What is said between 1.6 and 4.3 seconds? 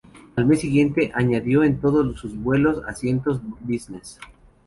en todos sus vuelos, asientos business.